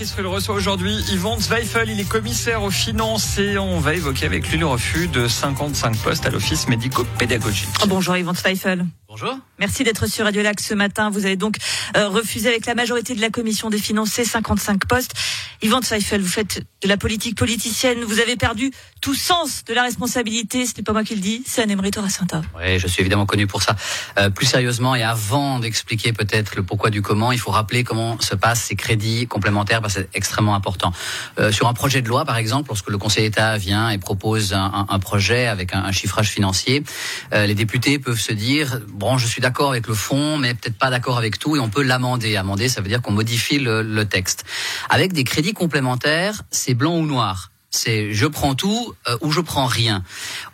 Patrice 0.00 0.16
le 0.18 0.28
reçoit 0.28 0.54
aujourd'hui. 0.54 0.96
Yvon 1.12 1.38
Zweifel, 1.38 1.90
il 1.90 2.00
est 2.00 2.08
commissaire 2.08 2.62
aux 2.62 2.70
finances 2.70 3.36
et 3.36 3.58
on 3.58 3.80
va 3.80 3.92
évoquer 3.92 4.24
avec 4.24 4.50
lui 4.50 4.56
le 4.56 4.64
refus 4.64 5.08
de 5.08 5.28
55 5.28 5.94
postes 5.98 6.24
à 6.24 6.30
l'office 6.30 6.68
médico-pédagogique. 6.68 7.68
Oh, 7.82 7.86
bonjour 7.86 8.16
Yvon 8.16 8.32
Zweifel. 8.32 8.86
Bonjour. 9.10 9.36
Merci 9.58 9.82
d'être 9.82 10.06
sur 10.06 10.24
Radio 10.24 10.40
Lac 10.40 10.60
ce 10.60 10.72
matin. 10.72 11.10
Vous 11.10 11.26
avez 11.26 11.34
donc 11.34 11.56
euh, 11.96 12.08
refusé 12.08 12.48
avec 12.48 12.64
la 12.64 12.76
majorité 12.76 13.16
de 13.16 13.20
la 13.20 13.30
commission 13.30 13.68
des 13.68 13.80
finances 13.80 14.10
ces 14.10 14.24
55 14.24 14.86
postes. 14.86 15.14
Yvan 15.62 15.82
Zweifel, 15.82 16.20
vous 16.22 16.28
faites 16.28 16.62
de 16.80 16.88
la 16.88 16.96
politique 16.96 17.36
politicienne. 17.36 18.04
Vous 18.04 18.20
avez 18.20 18.36
perdu 18.36 18.70
tout 19.00 19.14
sens 19.14 19.64
de 19.64 19.74
la 19.74 19.82
responsabilité. 19.82 20.64
Ce 20.64 20.74
n'est 20.76 20.84
pas 20.84 20.92
moi 20.92 21.02
qui 21.02 21.16
le 21.16 21.20
dis, 21.20 21.42
c'est 21.44 21.62
Anne-Emery 21.62 21.90
Torracinta. 21.90 22.42
Oui, 22.56 22.78
je 22.78 22.86
suis 22.86 23.00
évidemment 23.00 23.26
connu 23.26 23.48
pour 23.48 23.62
ça. 23.62 23.74
Euh, 24.18 24.30
plus 24.30 24.46
sérieusement, 24.46 24.94
et 24.94 25.02
avant 25.02 25.58
d'expliquer 25.58 26.12
peut-être 26.12 26.54
le 26.54 26.62
pourquoi 26.62 26.90
du 26.90 27.02
comment, 27.02 27.32
il 27.32 27.40
faut 27.40 27.50
rappeler 27.50 27.82
comment 27.82 28.18
se 28.20 28.36
passent 28.36 28.62
ces 28.62 28.76
crédits 28.76 29.26
complémentaires, 29.26 29.82
parce 29.82 29.94
que 29.94 30.00
c'est 30.02 30.16
extrêmement 30.16 30.54
important. 30.54 30.92
Euh, 31.38 31.50
sur 31.50 31.66
un 31.66 31.74
projet 31.74 32.00
de 32.00 32.08
loi, 32.08 32.24
par 32.24 32.36
exemple, 32.36 32.68
lorsque 32.68 32.88
le 32.88 32.98
Conseil 32.98 33.24
d'État 33.24 33.58
vient 33.58 33.90
et 33.90 33.98
propose 33.98 34.54
un, 34.54 34.86
un, 34.88 34.98
projet 35.00 35.46
avec 35.48 35.74
un, 35.74 35.82
un 35.82 35.92
chiffrage 35.92 36.30
financier, 36.30 36.84
euh, 37.32 37.46
les 37.46 37.54
députés 37.54 37.98
peuvent 37.98 38.20
se 38.20 38.32
dire 38.32 38.78
bon, 39.00 39.16
je 39.16 39.26
suis 39.26 39.40
d'accord 39.40 39.70
avec 39.70 39.88
le 39.88 39.94
fond, 39.94 40.36
mais 40.36 40.52
peut-être 40.54 40.78
pas 40.78 40.90
d'accord 40.90 41.16
avec 41.16 41.38
tout, 41.38 41.56
et 41.56 41.58
on 41.58 41.70
peut 41.70 41.82
l'amender. 41.82 42.36
Amender, 42.36 42.68
ça 42.68 42.82
veut 42.82 42.88
dire 42.88 43.00
qu'on 43.00 43.12
modifie 43.12 43.58
le, 43.58 43.82
le 43.82 44.04
texte. 44.04 44.44
Avec 44.90 45.14
des 45.14 45.24
crédits 45.24 45.54
complémentaires, 45.54 46.42
c'est 46.50 46.74
blanc 46.74 46.96
ou 46.98 47.06
noir 47.06 47.50
c'est 47.70 48.12
je 48.12 48.26
prends 48.26 48.56
tout 48.56 48.94
euh, 49.08 49.16
ou 49.20 49.30
je 49.30 49.40
prends 49.40 49.66
rien. 49.66 50.02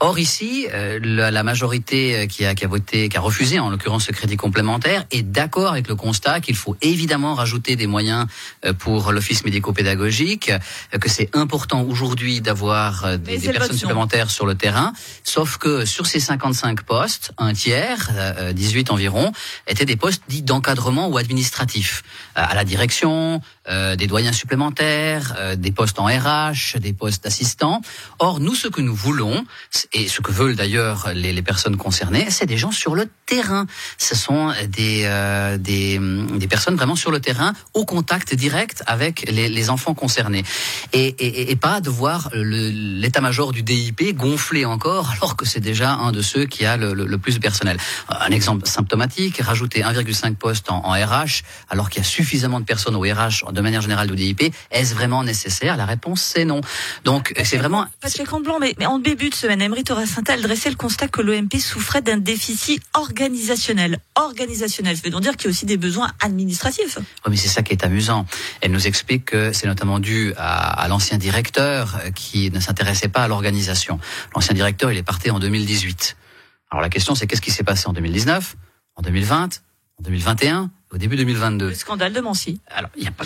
Or 0.00 0.18
ici, 0.18 0.66
euh, 0.72 1.00
la, 1.02 1.30
la, 1.30 1.42
majorité 1.42 2.14
euh, 2.14 2.26
qui 2.26 2.44
a, 2.44 2.54
qui 2.54 2.64
a 2.64 2.68
voté, 2.68 3.08
qui 3.08 3.16
a 3.16 3.20
refusé 3.20 3.58
en 3.58 3.70
l'occurrence 3.70 4.04
ce 4.04 4.12
crédit 4.12 4.36
complémentaire, 4.36 5.04
est 5.10 5.22
d'accord 5.22 5.72
avec 5.72 5.88
le 5.88 5.96
constat 5.96 6.40
qu'il 6.40 6.56
faut 6.56 6.76
évidemment 6.82 7.34
rajouter 7.34 7.74
des 7.74 7.86
moyens 7.86 8.26
euh, 8.66 8.74
pour 8.74 9.12
l'office 9.12 9.44
médico-pédagogique, 9.44 10.52
que 11.00 11.08
c'est 11.08 11.34
important 11.34 11.82
aujourd'hui 11.82 12.42
d'avoir 12.42 13.18
des, 13.18 13.38
des 13.38 13.52
personnes 13.52 13.76
supplémentaires 13.76 14.30
sur 14.30 14.44
le 14.44 14.54
terrain. 14.54 14.92
Sauf 15.24 15.56
que 15.56 15.86
sur 15.86 16.06
ces 16.06 16.20
55 16.20 16.82
postes, 16.82 17.32
un 17.38 17.54
tiers, 17.54 18.10
18 18.52 18.90
environ, 18.90 19.32
étaient 19.66 19.84
des 19.84 19.96
postes 19.96 20.22
dits 20.28 20.42
d'encadrement 20.42 21.08
ou 21.08 21.18
administratifs, 21.18 22.02
à 22.34 22.54
la 22.54 22.64
direction, 22.64 23.40
des 23.68 24.06
doyens 24.06 24.32
supplémentaires, 24.32 25.56
des 25.56 25.72
postes 25.72 25.98
en 25.98 26.06
RH, 26.06 26.78
des 26.78 26.92
postes 26.92 27.05
d'assistants. 27.10 27.80
Or, 28.18 28.40
nous, 28.40 28.54
ce 28.54 28.68
que 28.68 28.80
nous 28.80 28.94
voulons, 28.94 29.44
et 29.92 30.08
ce 30.08 30.20
que 30.20 30.32
veulent 30.32 30.56
d'ailleurs 30.56 31.10
les, 31.14 31.42
personnes 31.42 31.76
concernées, 31.76 32.26
c'est 32.30 32.46
des 32.46 32.56
gens 32.56 32.72
sur 32.72 32.94
le 32.94 33.08
terrain. 33.26 33.66
Ce 33.98 34.14
sont 34.16 34.52
des, 34.68 35.02
euh, 35.04 35.58
des, 35.58 35.98
des, 35.98 36.48
personnes 36.48 36.76
vraiment 36.76 36.96
sur 36.96 37.10
le 37.10 37.20
terrain, 37.20 37.52
au 37.74 37.84
contact 37.84 38.34
direct 38.34 38.82
avec 38.86 39.30
les, 39.30 39.70
enfants 39.70 39.94
concernés. 39.94 40.44
Et, 40.92 41.06
et, 41.06 41.50
et, 41.50 41.56
pas 41.56 41.80
de 41.80 41.90
voir 41.90 42.30
l'état-major 42.32 43.52
du 43.52 43.62
DIP 43.62 44.16
gonfler 44.16 44.64
encore, 44.64 45.12
alors 45.12 45.36
que 45.36 45.44
c'est 45.44 45.60
déjà 45.60 45.92
un 45.92 46.12
de 46.12 46.22
ceux 46.22 46.46
qui 46.46 46.64
a 46.64 46.76
le, 46.76 47.18
plus 47.18 47.34
de 47.34 47.40
personnel. 47.40 47.78
Un 48.08 48.30
exemple 48.30 48.66
symptomatique, 48.66 49.40
rajouter 49.40 49.82
1,5 49.82 50.36
poste 50.36 50.70
en, 50.70 50.84
en 50.84 50.92
RH, 50.92 51.42
alors 51.68 51.90
qu'il 51.90 52.02
y 52.02 52.06
a 52.06 52.08
suffisamment 52.08 52.60
de 52.60 52.64
personnes 52.64 52.94
au 52.94 53.00
RH, 53.00 53.52
de 53.52 53.60
manière 53.60 53.80
générale, 53.80 54.10
au 54.10 54.14
DIP, 54.14 54.54
est-ce 54.70 54.94
vraiment 54.94 55.24
nécessaire? 55.24 55.76
La 55.76 55.86
réponse, 55.86 56.22
c'est 56.22 56.44
non. 56.44 56.60
Donc 57.04 57.32
c'est 57.44 57.56
vraiment. 57.56 57.86
Patrick 58.00 58.28
Blanc, 58.42 58.58
mais, 58.60 58.74
mais 58.78 58.86
en 58.86 58.98
début 58.98 59.30
de 59.30 59.34
semaine, 59.34 59.62
Emery 59.62 59.84
Torres-Santal 59.84 60.42
dressait 60.42 60.70
le 60.70 60.76
constat 60.76 61.08
que 61.08 61.22
l'OMP 61.22 61.58
souffrait 61.58 62.02
d'un 62.02 62.16
déficit 62.16 62.82
organisationnel. 62.94 63.98
Organisationnel, 64.14 64.96
ça 64.96 65.02
veut 65.04 65.10
donc 65.10 65.22
dire 65.22 65.36
qu'il 65.36 65.46
y 65.46 65.48
a 65.48 65.50
aussi 65.50 65.66
des 65.66 65.76
besoins 65.76 66.10
administratifs. 66.20 66.98
Oui, 66.98 67.30
mais 67.30 67.36
c'est 67.36 67.48
ça 67.48 67.62
qui 67.62 67.72
est 67.72 67.84
amusant. 67.84 68.26
Elle 68.60 68.72
nous 68.72 68.86
explique 68.86 69.26
que 69.26 69.52
c'est 69.52 69.66
notamment 69.66 69.98
dû 69.98 70.32
à, 70.36 70.82
à 70.82 70.88
l'ancien 70.88 71.18
directeur 71.18 71.98
qui 72.14 72.50
ne 72.50 72.60
s'intéressait 72.60 73.08
pas 73.08 73.22
à 73.22 73.28
l'organisation. 73.28 73.98
L'ancien 74.34 74.54
directeur, 74.54 74.92
il 74.92 74.98
est 74.98 75.02
parti 75.02 75.30
en 75.30 75.38
2018. 75.38 76.16
Alors 76.70 76.82
la 76.82 76.88
question, 76.88 77.14
c'est 77.14 77.26
qu'est-ce 77.26 77.40
qui 77.40 77.50
s'est 77.50 77.64
passé 77.64 77.86
en 77.86 77.92
2019, 77.92 78.56
en 78.96 79.02
2020, 79.02 79.62
en 79.98 80.02
2021 80.02 80.70
au 80.92 80.98
début 80.98 81.16
2022. 81.16 81.68
Le 81.68 81.74
scandale 81.74 82.12
de 82.12 82.20
Mancy. 82.20 82.60
Alors, 82.70 82.90
il 82.96 83.02
y 83.02 83.06
a 83.08 83.10
pas. 83.10 83.24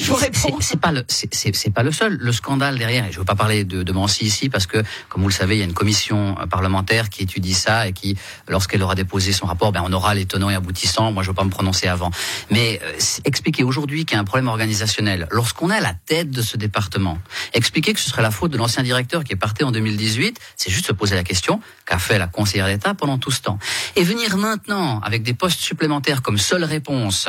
C'est 0.61 0.81
pas 0.81 0.93
le, 0.93 1.05
c'est 1.09 1.71
pas 1.71 1.83
le 1.83 1.93
seul. 1.93 2.17
Le 2.19 2.33
scandale 2.33 2.79
derrière, 2.79 3.05
et 3.07 3.13
je 3.13 3.19
veux 3.19 3.25
pas 3.25 3.35
parler 3.35 3.65
de, 3.65 3.83
de 3.83 3.93
Mancy 3.93 4.25
ici 4.25 4.49
parce 4.49 4.67
que, 4.67 4.83
comme 5.09 5.23
vous 5.23 5.29
le 5.29 5.35
savez, 5.35 5.57
il 5.57 5.59
y 5.59 5.63
a 5.63 5.67
une 5.67 5.75
commission 5.75 6.37
parlementaire 6.51 7.11
qui 7.11 7.23
étudie 7.23 7.53
ça 7.53 7.87
et 7.87 7.93
qui, 7.93 8.17
lorsqu'elle 8.49 8.83
aura 8.83 8.95
déposé 8.95 9.33
son 9.33 9.47
rapport, 9.47 9.73
ben 9.73 9.83
on 9.85 9.93
aura 9.93 10.15
les 10.15 10.25
tenants 10.25 10.49
et 10.49 10.55
aboutissants. 10.55 11.13
Moi, 11.13 11.23
je 11.23 11.29
veux 11.29 11.35
pas 11.35 11.45
me 11.45 11.51
prononcer 11.51 11.87
avant. 11.87 12.11
Mais 12.51 12.81
euh, 12.83 12.99
expliquer 13.25 13.63
aujourd'hui 13.63 14.07
qu'il 14.07 14.15
y 14.15 14.19
a 14.19 14.21
un 14.21 14.25
problème 14.25 14.49
organisationnel, 14.49 15.29
lorsqu'on 15.31 15.71
est 15.71 15.77
à 15.77 15.81
la 15.81 15.95
tête 15.95 16.31
de 16.31 16.43
ce 16.43 16.57
département, 16.57 17.19
expliquer 17.53 17.93
que 17.93 18.01
ce 18.01 18.09
serait 18.09 18.23
la 18.23 18.31
faute 18.31 18.53
de 18.53 18.57
l'ancien 18.57 18.83
directeur 18.83 19.23
qui 19.23 19.35
est 19.35 19.37
parti 19.37 19.65
en 19.65 19.71
2018, 19.71 20.39
c'est 20.57 20.71
juste 20.71 20.87
se 20.87 20.93
poser 20.93 21.15
la 21.15 21.25
question 21.25 21.61
qu'a 21.85 21.99
fait 21.99 22.19
la 22.19 22.27
conseillère 22.27 22.67
d'État 22.67 22.95
pendant 22.95 23.19
tout 23.19 23.31
ce 23.31 23.43
temps. 23.43 23.59
Et 23.97 24.03
venir 24.03 24.39
maintenant 24.39 25.01
avec 25.01 25.23
des 25.23 25.35
postes 25.35 25.61
supplémentaires 25.61 26.23
comme 26.23 26.39
seule 26.39 26.65
réponse 26.65 27.29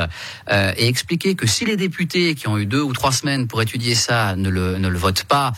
euh, 0.49 0.73
et 0.77 0.87
expliquer 0.87 1.35
que 1.35 1.47
si 1.47 1.65
les 1.65 1.77
députés 1.77 2.35
qui 2.35 2.47
ont 2.47 2.57
eu 2.57 2.65
deux 2.65 2.81
ou 2.81 2.93
trois 2.93 3.11
semaines 3.11 3.47
pour 3.47 3.61
étudier 3.61 3.95
ça 3.95 4.35
ne 4.35 4.49
le, 4.49 4.77
ne 4.77 4.87
le 4.87 4.97
votent 4.97 5.23
pas 5.23 5.53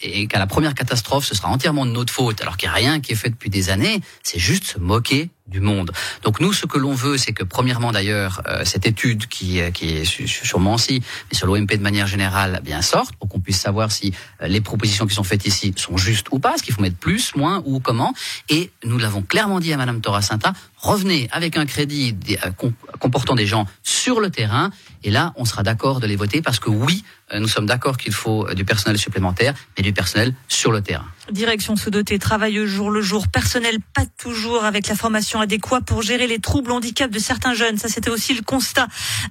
et 0.00 0.26
qu'à 0.26 0.38
la 0.38 0.46
première 0.46 0.74
catastrophe 0.74 1.24
ce 1.24 1.34
sera 1.34 1.48
entièrement 1.48 1.86
de 1.86 1.92
notre 1.92 2.12
faute 2.12 2.40
alors 2.40 2.56
qu'il 2.56 2.68
n'y 2.68 2.74
a 2.74 2.76
rien 2.76 3.00
qui 3.00 3.12
est 3.12 3.16
fait 3.16 3.30
depuis 3.30 3.50
des 3.50 3.70
années, 3.70 4.00
c'est 4.22 4.38
juste 4.38 4.64
se 4.64 4.78
moquer 4.78 5.30
du 5.46 5.60
monde. 5.60 5.92
Donc 6.22 6.40
nous, 6.40 6.52
ce 6.52 6.66
que 6.66 6.78
l'on 6.78 6.92
veut, 6.92 7.16
c'est 7.18 7.32
que 7.32 7.44
premièrement 7.44 7.92
d'ailleurs, 7.92 8.42
euh, 8.48 8.64
cette 8.64 8.86
étude 8.86 9.26
qui, 9.26 9.60
qui 9.72 9.88
est 9.90 10.04
sur, 10.04 10.28
sur 10.28 10.58
Mancy, 10.58 11.02
mais 11.30 11.36
sur 11.36 11.46
l'OMP 11.46 11.66
de 11.66 11.82
manière 11.82 12.06
générale, 12.06 12.60
bien 12.64 12.82
sorte, 12.82 13.14
pour 13.16 13.28
qu'on 13.28 13.40
puisse 13.40 13.60
savoir 13.60 13.92
si 13.92 14.12
euh, 14.42 14.48
les 14.48 14.60
propositions 14.60 15.06
qui 15.06 15.14
sont 15.14 15.24
faites 15.24 15.46
ici 15.46 15.72
sont 15.76 15.96
justes 15.96 16.26
ou 16.32 16.40
pas, 16.40 16.54
est-ce 16.54 16.62
qu'il 16.62 16.74
faut 16.74 16.82
mettre 16.82 16.96
plus, 16.96 17.34
moins 17.36 17.62
ou 17.64 17.78
comment. 17.78 18.12
Et 18.48 18.70
nous 18.84 18.98
l'avons 18.98 19.22
clairement 19.22 19.60
dit 19.60 19.72
à 19.72 19.76
Madame 19.76 20.00
Torracinta, 20.00 20.52
revenez 20.78 21.28
avec 21.30 21.56
un 21.56 21.66
crédit 21.66 22.12
des, 22.12 22.38
euh, 22.44 22.70
comportant 22.98 23.34
des 23.34 23.46
gens 23.46 23.66
sur 23.82 24.20
le 24.20 24.30
terrain, 24.30 24.70
et 25.04 25.10
là, 25.10 25.32
on 25.36 25.44
sera 25.44 25.62
d'accord 25.62 26.00
de 26.00 26.06
les 26.06 26.16
voter 26.16 26.42
parce 26.42 26.58
que 26.58 26.70
oui, 26.70 27.04
nous 27.32 27.48
sommes 27.48 27.66
d'accord 27.66 27.96
qu'il 27.96 28.12
faut 28.12 28.52
du 28.54 28.64
personnel 28.64 28.98
supplémentaire, 28.98 29.54
mais 29.76 29.82
du 29.82 29.92
personnel 29.92 30.34
sur 30.48 30.72
le 30.72 30.80
terrain. 30.80 31.06
Direction 31.32 31.76
sous-dotée, 31.76 32.18
travail 32.18 32.60
au 32.60 32.66
jour 32.66 32.90
le 32.90 33.00
jour, 33.00 33.28
personnel 33.28 33.78
pas 33.94 34.04
toujours 34.18 34.64
avec 34.64 34.86
la 34.88 34.94
formation 34.94 35.40
adéquat 35.40 35.80
pour 35.80 36.02
gérer 36.02 36.26
les 36.26 36.38
troubles 36.38 36.70
handicap 36.70 37.10
de 37.10 37.18
certains 37.18 37.54
jeunes. 37.54 37.78
Ça, 37.78 37.88
c'était 37.88 38.10
aussi 38.10 38.34
le 38.34 38.42
constat. 38.42 38.86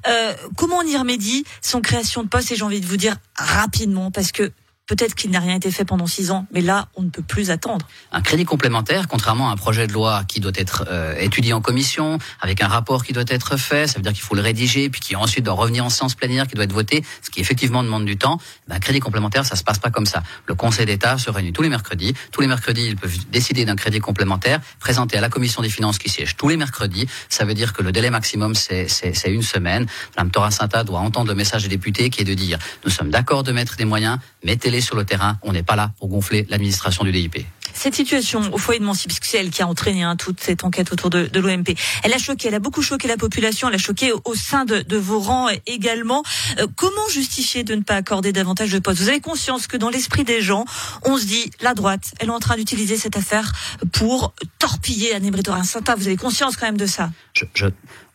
Euh, 0.07 0.33
comment 0.57 0.77
on 0.79 0.87
y 0.87 0.97
remédie 0.97 1.45
Sans 1.61 1.81
création 1.81 2.23
de 2.23 2.27
poste, 2.27 2.51
et 2.51 2.55
j'ai 2.55 2.63
envie 2.63 2.81
de 2.81 2.85
vous 2.85 2.97
dire 2.97 3.15
rapidement, 3.35 4.11
parce 4.11 4.31
que 4.31 4.51
Peut-être 4.87 5.15
qu'il 5.15 5.31
n'a 5.31 5.39
rien 5.39 5.55
été 5.55 5.71
fait 5.71 5.83
pendant 5.83 6.05
six 6.05 6.29
ans, 6.29 6.45
mais 6.51 6.61
là, 6.61 6.89
on 6.95 7.01
ne 7.01 7.09
peut 7.09 7.23
plus 7.23 7.49
attendre. 7.49 7.87
Un 8.11 8.21
crédit 8.21 8.45
complémentaire, 8.45 9.07
contrairement 9.07 9.49
à 9.49 9.53
un 9.53 9.55
projet 9.55 9.87
de 9.87 9.93
loi 9.93 10.23
qui 10.27 10.39
doit 10.39 10.51
être 10.53 10.85
euh, 10.91 11.17
étudié 11.17 11.53
en 11.53 11.61
commission, 11.61 12.19
avec 12.39 12.61
un 12.61 12.67
rapport 12.67 13.03
qui 13.03 13.11
doit 13.11 13.23
être 13.27 13.57
fait, 13.57 13.87
ça 13.87 13.95
veut 13.95 14.03
dire 14.03 14.13
qu'il 14.13 14.21
faut 14.21 14.35
le 14.35 14.43
rédiger, 14.43 14.91
puis 14.91 15.01
qui 15.01 15.15
ensuite 15.15 15.43
doit 15.43 15.55
revenir 15.55 15.83
en 15.83 15.89
séance 15.89 16.13
plénière, 16.13 16.45
qui 16.45 16.53
doit 16.53 16.65
être 16.65 16.71
voté, 16.71 17.03
ce 17.23 17.31
qui 17.31 17.39
effectivement 17.39 17.81
demande 17.81 18.05
du 18.05 18.15
temps. 18.15 18.39
Ben, 18.67 18.75
un 18.75 18.79
crédit 18.79 18.99
complémentaire, 18.99 19.43
ça 19.43 19.55
se 19.55 19.63
passe 19.63 19.79
pas 19.79 19.89
comme 19.89 20.05
ça. 20.05 20.21
Le 20.45 20.53
Conseil 20.53 20.85
d'État 20.85 21.17
se 21.17 21.31
réunit 21.31 21.51
tous 21.51 21.63
les 21.63 21.69
mercredis. 21.69 22.13
Tous 22.31 22.41
les 22.41 22.47
mercredis, 22.47 22.85
ils 22.85 22.95
peuvent 22.95 23.17
décider 23.31 23.65
d'un 23.65 23.75
crédit 23.75 23.99
complémentaire, 23.99 24.61
présenté 24.79 25.17
à 25.17 25.21
la 25.21 25.29
commission 25.29 25.63
des 25.63 25.69
finances 25.69 25.97
qui 25.97 26.09
siège 26.09 26.35
tous 26.35 26.47
les 26.47 26.57
mercredis. 26.57 27.07
Ça 27.29 27.43
veut 27.43 27.55
dire 27.55 27.73
que 27.73 27.81
le 27.81 27.91
délai 27.91 28.11
maximum, 28.11 28.53
c'est 28.53 28.85
une 29.25 29.41
semaine. 29.41 29.87
Mme 30.15 30.29
Torra-Santa 30.29 30.83
doit 30.83 30.99
entendre 30.99 31.29
le 31.29 31.35
message 31.35 31.63
des 31.63 31.69
députés 31.69 32.11
qui 32.11 32.21
est 32.21 32.25
de 32.25 32.35
dire, 32.35 32.59
nous 32.83 32.91
sommes 32.91 33.09
d'accord 33.09 33.41
de 33.41 33.51
mettre 33.51 33.77
des 33.77 33.85
moyens, 33.85 34.19
mettez 34.43 34.74
sur 34.81 34.95
le 34.95 35.05
terrain. 35.05 35.37
On 35.41 35.53
n'est 35.53 35.63
pas 35.63 35.75
là 35.75 35.91
pour 35.99 36.07
gonfler 36.07 36.45
l'administration 36.49 37.03
du 37.03 37.11
DIP. 37.11 37.45
Cette 37.73 37.95
situation 37.95 38.53
au 38.53 38.57
foyer 38.57 38.79
de 38.79 38.85
Mancy, 38.85 39.07
puisque 39.07 39.25
c'est 39.25 39.37
elle 39.37 39.49
qui 39.49 39.61
a 39.61 39.67
entraîné 39.67 40.03
hein, 40.03 40.15
toute 40.15 40.39
cette 40.39 40.63
enquête 40.63 40.93
autour 40.93 41.09
de, 41.09 41.25
de 41.25 41.39
l'OMP, 41.41 41.75
elle 42.03 42.13
a 42.13 42.17
choqué, 42.17 42.47
elle 42.47 42.55
a 42.55 42.59
beaucoup 42.59 42.81
choqué 42.81 43.09
la 43.09 43.17
population, 43.17 43.67
elle 43.67 43.75
a 43.75 43.79
choqué 43.79 44.13
au, 44.13 44.21
au 44.23 44.33
sein 44.33 44.63
de, 44.63 44.79
de, 44.79 44.97
vos 44.97 45.19
rangs 45.19 45.49
également. 45.67 46.23
Euh, 46.59 46.67
comment 46.77 47.07
justifier 47.11 47.65
de 47.65 47.75
ne 47.75 47.81
pas 47.81 47.95
accorder 47.95 48.31
davantage 48.31 48.71
de 48.71 48.79
postes? 48.79 49.01
Vous 49.01 49.09
avez 49.09 49.19
conscience 49.19 49.67
que 49.67 49.75
dans 49.75 49.89
l'esprit 49.89 50.23
des 50.23 50.41
gens, 50.41 50.63
on 51.03 51.17
se 51.17 51.25
dit, 51.25 51.51
la 51.59 51.73
droite, 51.73 52.13
elle 52.19 52.29
est 52.29 52.31
en 52.31 52.39
train 52.39 52.55
d'utiliser 52.55 52.95
cette 52.95 53.17
affaire 53.17 53.51
pour 53.91 54.33
torpiller 54.57 55.13
Anne 55.13 55.29
Torra-Santa. 55.29 55.95
Vous 55.95 56.07
avez 56.07 56.17
conscience 56.17 56.55
quand 56.55 56.67
même 56.67 56.77
de 56.77 56.87
ça? 56.87 57.11
Je, 57.33 57.43
je... 57.55 57.65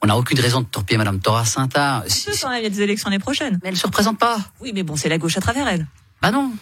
On 0.00 0.06
n'a 0.06 0.16
aucune 0.16 0.40
raison 0.40 0.62
de 0.62 0.66
torpiller 0.66 0.96
Madame 0.96 1.20
Torra-Santa. 1.20 2.04
Si, 2.06 2.30
il 2.30 2.62
y 2.62 2.66
a 2.66 2.70
des 2.70 2.80
élections 2.80 3.10
l'année 3.10 3.20
prochaine. 3.20 3.60
Mais 3.62 3.68
elle 3.68 3.74
ne 3.74 3.78
se 3.78 3.86
représente 3.86 4.18
pas. 4.18 4.38
Oui, 4.62 4.72
mais 4.74 4.82
bon, 4.82 4.96
c'est 4.96 5.10
la 5.10 5.18
gauche 5.18 5.36
à 5.36 5.42
travers 5.42 5.68
elle. 5.68 5.86
Bah 6.20 6.30
non, 6.30 6.52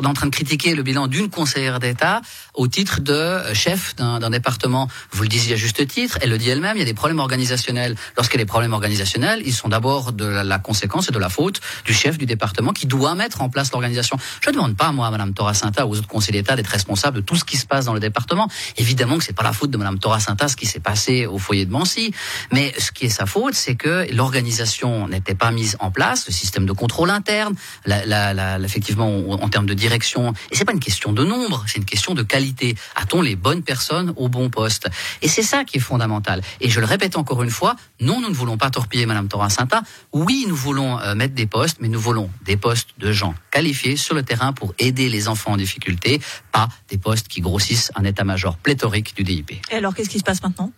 on 0.00 0.04
est 0.04 0.06
en 0.06 0.14
train 0.14 0.26
de 0.26 0.32
critiquer 0.32 0.74
le 0.74 0.82
bilan 0.82 1.08
d'une 1.08 1.28
conseillère 1.28 1.78
d'État 1.78 2.22
au 2.54 2.68
titre 2.68 3.00
de 3.00 3.40
chef 3.54 3.94
d'un 3.96 4.30
département. 4.30 4.88
Vous 5.10 5.22
le 5.22 5.28
disiez 5.28 5.54
à 5.54 5.56
juste 5.56 5.86
titre, 5.86 6.18
elle 6.22 6.30
le 6.30 6.38
dit 6.38 6.48
elle-même, 6.48 6.76
il 6.76 6.80
y 6.80 6.82
a 6.82 6.86
des 6.86 6.94
problèmes 6.94 7.18
organisationnels. 7.18 7.96
Lorsqu'il 8.16 8.38
y 8.38 8.42
a 8.42 8.44
des 8.44 8.48
problèmes 8.48 8.72
organisationnels, 8.72 9.42
ils 9.44 9.52
sont 9.52 9.68
d'abord 9.68 10.12
de 10.12 10.24
la, 10.24 10.58
conséquence 10.58 11.08
et 11.08 11.12
de 11.12 11.18
la 11.18 11.28
faute 11.28 11.60
du 11.84 11.92
chef 11.92 12.18
du 12.18 12.26
département 12.26 12.72
qui 12.72 12.86
doit 12.86 13.14
mettre 13.14 13.42
en 13.42 13.50
place 13.50 13.72
l'organisation. 13.72 14.16
Je 14.40 14.50
ne 14.50 14.54
demande 14.54 14.76
pas, 14.76 14.92
moi, 14.92 15.06
à 15.06 15.10
Mme 15.10 15.34
Toracinta 15.34 15.86
ou 15.86 15.90
aux 15.90 15.98
autres 15.98 16.08
conseillers 16.08 16.40
d'État 16.40 16.56
d'être 16.56 16.68
responsables 16.68 17.16
de 17.16 17.22
tout 17.22 17.36
ce 17.36 17.44
qui 17.44 17.56
se 17.56 17.66
passe 17.66 17.84
dans 17.84 17.94
le 17.94 18.00
département. 18.00 18.48
Évidemment 18.76 19.18
que 19.18 19.24
c'est 19.24 19.36
pas 19.36 19.42
la 19.42 19.52
faute 19.52 19.70
de 19.70 19.76
Mme 19.76 19.98
Toracinta 19.98 20.48
ce 20.48 20.56
qui 20.56 20.66
s'est 20.66 20.80
passé 20.80 21.26
au 21.26 21.38
foyer 21.38 21.66
de 21.66 21.72
Mancy. 21.72 22.14
Mais 22.52 22.72
ce 22.78 22.92
qui 22.92 23.06
est 23.06 23.10
sa 23.10 23.26
faute, 23.26 23.54
c'est 23.54 23.74
que 23.74 24.06
l'organisation 24.14 25.08
n'était 25.08 25.34
pas 25.34 25.50
mise 25.50 25.76
en 25.80 25.90
place, 25.90 26.26
le 26.26 26.32
système 26.32 26.64
de 26.64 26.72
contrôle 26.72 27.10
interne, 27.10 27.54
la, 27.84 28.06
la, 28.06 28.58
effectivement, 28.60 29.30
en 29.30 29.48
termes 29.48 29.66
de 29.66 29.74
direction. 29.80 30.32
Et 30.50 30.56
c'est 30.56 30.64
pas 30.64 30.72
une 30.72 30.80
question 30.80 31.12
de 31.12 31.24
nombre, 31.24 31.64
c'est 31.66 31.78
une 31.78 31.84
question 31.84 32.14
de 32.14 32.22
qualité. 32.22 32.76
A-t-on 32.94 33.22
les 33.22 33.34
bonnes 33.34 33.62
personnes 33.62 34.12
au 34.16 34.28
bon 34.28 34.50
poste? 34.50 34.88
Et 35.22 35.28
c'est 35.28 35.42
ça 35.42 35.64
qui 35.64 35.78
est 35.78 35.80
fondamental. 35.80 36.42
Et 36.60 36.70
je 36.70 36.78
le 36.78 36.86
répète 36.86 37.16
encore 37.16 37.42
une 37.42 37.50
fois, 37.50 37.74
non, 38.00 38.20
nous 38.20 38.28
ne 38.28 38.34
voulons 38.34 38.58
pas 38.58 38.70
torpiller 38.70 39.06
Madame 39.06 39.26
Toracinta. 39.26 39.82
Oui, 40.12 40.46
nous 40.48 40.54
voulons 40.54 41.00
euh, 41.00 41.14
mettre 41.14 41.34
des 41.34 41.46
postes, 41.46 41.78
mais 41.80 41.88
nous 41.88 42.00
voulons 42.00 42.30
des 42.44 42.56
postes 42.56 42.90
de 42.98 43.10
gens 43.10 43.34
qualifiés 43.50 43.96
sur 43.96 44.14
le 44.14 44.22
terrain 44.22 44.52
pour 44.52 44.74
aider 44.78 45.08
les 45.08 45.26
enfants 45.26 45.52
en 45.52 45.56
difficulté, 45.56 46.20
pas 46.52 46.68
des 46.88 46.98
postes 46.98 47.28
qui 47.28 47.40
grossissent 47.40 47.90
un 47.96 48.04
état-major 48.04 48.56
pléthorique 48.58 49.16
du 49.16 49.24
DIP. 49.24 49.52
Et 49.70 49.74
alors, 49.74 49.94
qu'est-ce 49.94 50.10
qui 50.10 50.18
se 50.18 50.24
passe 50.24 50.42
maintenant? 50.42 50.72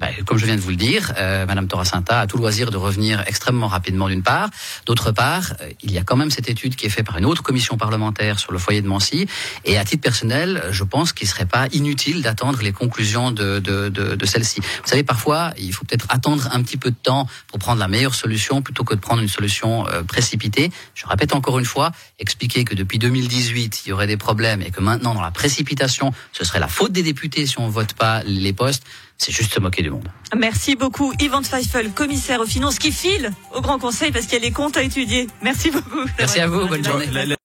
Ben, 0.00 0.10
comme 0.26 0.38
je 0.38 0.44
viens 0.44 0.56
de 0.56 0.60
vous 0.60 0.70
le 0.70 0.76
dire, 0.76 1.12
euh, 1.18 1.46
Madame 1.46 1.68
Toracinta 1.68 2.20
a 2.20 2.26
tout 2.26 2.36
loisir 2.36 2.72
de 2.72 2.76
revenir 2.76 3.22
extrêmement 3.26 3.68
rapidement 3.68 4.08
d'une 4.08 4.24
part. 4.24 4.50
D'autre 4.86 5.12
part, 5.12 5.52
euh, 5.60 5.70
il 5.82 5.92
y 5.92 5.98
a 5.98 6.02
quand 6.02 6.16
même 6.16 6.32
cette 6.32 6.48
étude 6.48 6.74
qui 6.74 6.86
est 6.86 6.88
faite 6.88 7.06
par 7.06 7.16
une 7.16 7.24
autre 7.24 7.42
commission 7.42 7.76
parlementaire 7.76 8.40
sur 8.40 8.50
le 8.50 8.58
foyer 8.58 8.82
de 8.82 8.88
Mancy. 8.88 9.28
Et 9.64 9.78
à 9.78 9.84
titre 9.84 10.02
personnel, 10.02 10.64
je 10.70 10.82
pense 10.82 11.12
qu'il 11.12 11.28
ne 11.28 11.30
serait 11.30 11.46
pas 11.46 11.68
inutile 11.72 12.22
d'attendre 12.22 12.60
les 12.60 12.72
conclusions 12.72 13.30
de, 13.30 13.60
de, 13.60 13.88
de, 13.88 14.16
de 14.16 14.26
celle-ci. 14.26 14.60
Vous 14.60 14.88
savez, 14.88 15.04
parfois, 15.04 15.52
il 15.58 15.72
faut 15.72 15.84
peut-être 15.84 16.06
attendre 16.08 16.48
un 16.52 16.62
petit 16.62 16.76
peu 16.76 16.90
de 16.90 16.96
temps 17.00 17.28
pour 17.46 17.60
prendre 17.60 17.78
la 17.78 17.88
meilleure 17.88 18.16
solution 18.16 18.62
plutôt 18.62 18.82
que 18.82 18.94
de 18.94 19.00
prendre 19.00 19.22
une 19.22 19.28
solution 19.28 19.86
euh, 19.88 20.02
précipitée. 20.02 20.72
Je 20.94 21.06
répète 21.06 21.34
encore 21.34 21.60
une 21.60 21.64
fois, 21.64 21.92
expliquer 22.18 22.64
que 22.64 22.74
depuis 22.74 22.98
2018, 22.98 23.82
il 23.86 23.90
y 23.90 23.92
aurait 23.92 24.08
des 24.08 24.16
problèmes 24.16 24.60
et 24.60 24.72
que 24.72 24.80
maintenant, 24.80 25.14
dans 25.14 25.22
la 25.22 25.30
précipitation, 25.30 26.12
ce 26.32 26.44
serait 26.44 26.60
la 26.60 26.68
faute 26.68 26.90
des 26.90 27.04
députés 27.04 27.46
si 27.46 27.60
on 27.60 27.68
vote 27.68 27.92
pas 27.92 28.24
les 28.24 28.52
postes 28.52 28.82
c'est 29.18 29.32
juste 29.32 29.52
se 29.52 29.60
moquer 29.60 29.82
du 29.82 29.90
monde. 29.90 30.08
Merci 30.36 30.76
beaucoup, 30.76 31.12
Yvan 31.20 31.42
Feifel, 31.42 31.90
commissaire 31.92 32.40
aux 32.40 32.46
finances, 32.46 32.78
qui 32.78 32.92
file 32.92 33.32
au 33.54 33.60
Grand 33.60 33.78
Conseil 33.78 34.12
parce 34.12 34.26
qu'il 34.26 34.34
y 34.34 34.42
a 34.42 34.44
les 34.44 34.52
comptes 34.52 34.76
à 34.76 34.82
étudier. 34.82 35.28
Merci 35.42 35.70
beaucoup. 35.70 36.04
Merci 36.18 36.40
à 36.40 36.46
vous, 36.46 36.66
bonne 36.66 36.84
journée. 36.84 37.36